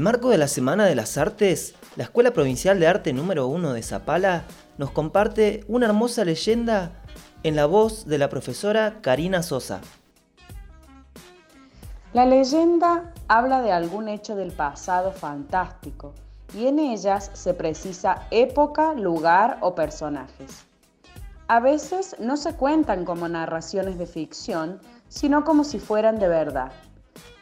[0.00, 3.82] marco de la Semana de las Artes, la Escuela Provincial de Arte número 1 de
[3.82, 4.44] Zapala
[4.78, 6.92] nos comparte una hermosa leyenda
[7.42, 9.82] en la voz de la profesora Karina Sosa.
[12.14, 16.14] La leyenda habla de algún hecho del pasado fantástico
[16.54, 20.64] y en ellas se precisa época, lugar o personajes.
[21.48, 26.72] A veces no se cuentan como narraciones de ficción, sino como si fueran de verdad.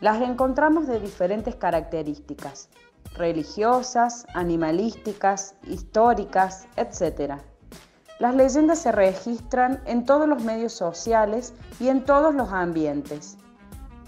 [0.00, 2.68] Las encontramos de diferentes características,
[3.14, 7.34] religiosas, animalísticas, históricas, etc.
[8.18, 13.36] Las leyendas se registran en todos los medios sociales y en todos los ambientes.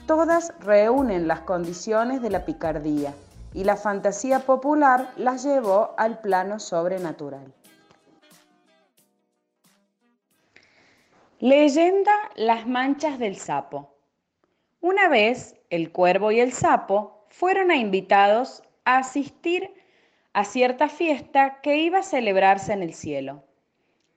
[0.07, 3.15] Todas reúnen las condiciones de la picardía
[3.55, 7.55] y la fantasía popular las llevó al plano sobrenatural.
[11.39, 13.94] Leyenda Las manchas del sapo.
[14.87, 19.73] Una vez el cuervo y el sapo fueron invitados a asistir
[20.35, 23.45] a cierta fiesta que iba a celebrarse en el cielo.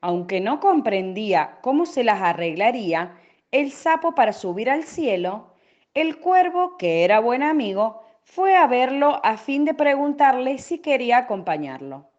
[0.02, 3.16] Aunque no comprendía cómo se las arreglaría
[3.52, 5.54] el sapo para subir al cielo,
[5.94, 11.20] el cuervo, que era buen amigo, fue a verlo a fin de preguntarle si quería
[11.20, 12.09] acompañarlo.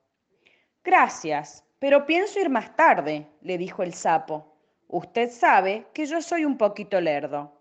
[0.83, 4.55] Gracias, pero pienso ir más tarde, le dijo el sapo.
[4.89, 7.58] Usted sabe que yo soy un poquito lerdo.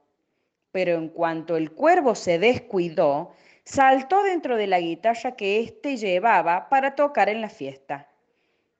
[0.77, 3.31] Pero en cuanto el cuervo se descuidó,
[3.63, 8.11] saltó dentro de la guitarra que éste llevaba para tocar en la fiesta.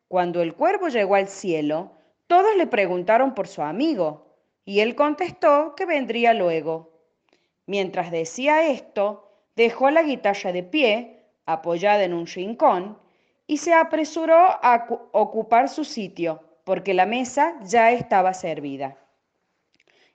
[0.08, 1.94] Cuando el cuervo llegó al cielo,
[2.28, 4.28] todos le preguntaron por su amigo,
[4.64, 6.92] y él contestó que vendría luego.
[7.66, 13.00] Mientras decía esto, dejó la guitarra de pie, apoyada en un rincón,
[13.48, 19.00] y se apresuró a ocupar su sitio porque la mesa ya estaba servida.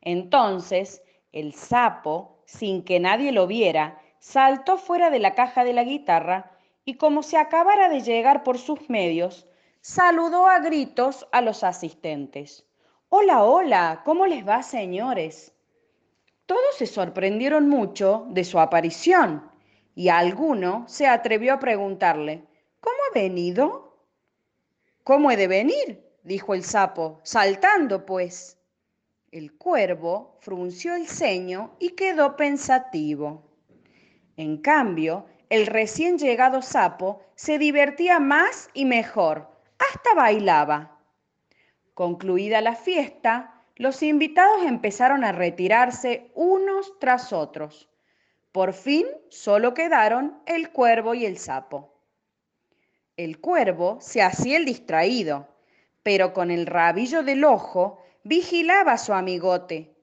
[0.00, 5.84] Entonces el sapo, sin que nadie lo viera, saltó fuera de la caja de la
[5.84, 6.52] guitarra
[6.84, 9.48] y como se acabara de llegar por sus medios,
[9.80, 12.66] saludó a gritos a los asistentes.
[13.08, 15.54] Hola, hola, ¿cómo les va, señores?
[16.46, 19.50] Todos se sorprendieron mucho de su aparición
[19.94, 22.46] y alguno se atrevió a preguntarle,
[22.80, 24.06] ¿cómo ha venido?
[25.04, 26.12] ¿Cómo he de venir?
[26.22, 28.58] dijo el sapo, saltando pues.
[29.32, 33.42] El cuervo frunció el ceño y quedó pensativo.
[34.36, 39.48] En cambio, el recién llegado sapo se divertía más y mejor,
[39.78, 41.00] hasta bailaba.
[41.94, 47.88] Concluida la fiesta, los invitados empezaron a retirarse unos tras otros.
[48.52, 51.94] Por fin solo quedaron el cuervo y el sapo.
[53.16, 55.48] El cuervo se hacía el distraído
[56.02, 59.94] pero con el rabillo del ojo vigilaba a su amigote.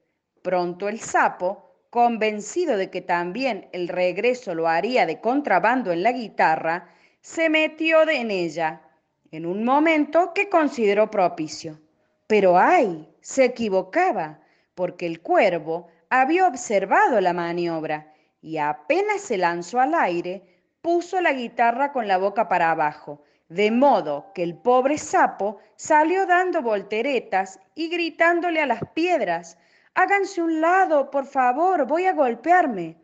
[0.42, 6.12] Pronto el sapo, convencido de que también el regreso lo haría de contrabando en la
[6.12, 8.82] guitarra, se metió en ella,
[9.30, 11.80] en un momento que consideró propicio.
[12.26, 14.40] Pero ay, se equivocaba,
[14.74, 20.42] porque el cuervo había observado la maniobra y apenas se lanzó al aire,
[20.80, 26.24] puso la guitarra con la boca para abajo, de modo que el pobre sapo salió
[26.24, 29.58] dando volteretas y gritándole a las piedras,
[29.94, 32.96] háganse un lado, por favor, voy a golpearme.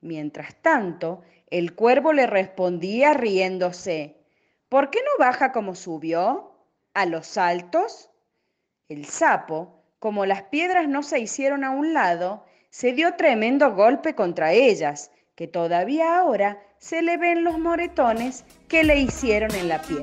[0.00, 4.16] Mientras tanto, el cuervo le respondía riéndose,
[4.68, 6.52] ¿por qué no baja como subió?
[6.94, 8.10] ¿A los saltos?
[8.88, 14.16] El sapo, como las piedras no se hicieron a un lado, se dio tremendo golpe
[14.16, 19.80] contra ellas, que todavía ahora se le ven los moretones que le hicieron en la
[19.80, 20.02] piel.